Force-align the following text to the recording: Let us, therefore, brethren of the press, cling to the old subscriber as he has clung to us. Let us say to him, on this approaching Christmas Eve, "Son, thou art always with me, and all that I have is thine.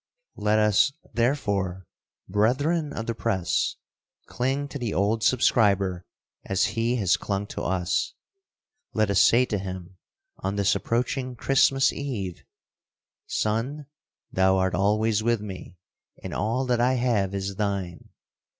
Let 0.37 0.57
us, 0.57 0.93
therefore, 1.13 1.85
brethren 2.27 2.91
of 2.91 3.05
the 3.05 3.13
press, 3.13 3.75
cling 4.25 4.67
to 4.69 4.79
the 4.79 4.95
old 4.95 5.23
subscriber 5.23 6.07
as 6.43 6.65
he 6.75 6.95
has 6.95 7.17
clung 7.17 7.45
to 7.49 7.61
us. 7.61 8.15
Let 8.93 9.11
us 9.11 9.21
say 9.21 9.45
to 9.45 9.59
him, 9.59 9.99
on 10.39 10.55
this 10.55 10.73
approaching 10.73 11.35
Christmas 11.35 11.93
Eve, 11.93 12.43
"Son, 13.27 13.85
thou 14.31 14.57
art 14.57 14.73
always 14.73 15.21
with 15.21 15.39
me, 15.39 15.77
and 16.23 16.33
all 16.33 16.65
that 16.65 16.81
I 16.81 16.93
have 16.95 17.35
is 17.35 17.57
thine. 17.57 18.09